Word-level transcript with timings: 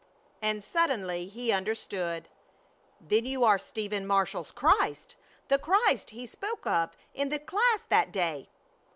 And 0.41 0.63
suddenly 0.63 1.27
he 1.27 1.51
understood. 1.51 2.27
"Then 2.99 3.27
you 3.27 3.43
are 3.43 3.59
Stephen 3.59 4.07
Marshall's 4.07 4.51
Christ! 4.51 5.15
The 5.47 5.59
Christ 5.59 6.09
he 6.09 6.25
spoke 6.25 6.65
of 6.65 6.97
in 7.13 7.29
the 7.29 7.37
class 7.37 7.83
that 7.89 8.11
day!" 8.11 8.49